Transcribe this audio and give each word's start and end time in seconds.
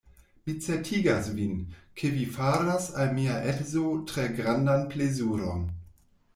Mi 0.45 0.53
certigas 0.67 1.29
vin, 1.39 1.59
ke 1.99 2.11
vi 2.15 2.25
faras 2.39 2.89
al 3.03 3.13
mia 3.19 3.37
edzo 3.53 3.87
tre 4.13 4.29
grandan 4.41 4.91
plezuron. 4.97 5.67